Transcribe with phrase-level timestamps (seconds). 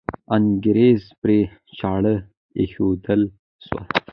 [0.37, 1.39] انګریز پرې
[1.77, 2.15] چاړه
[2.53, 3.21] کښېښودل
[3.65, 3.83] سوه.